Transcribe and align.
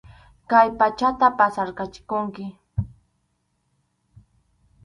Kay 0.49 0.67
pachata 0.79 1.27
pasarqachikunki. 1.37 2.45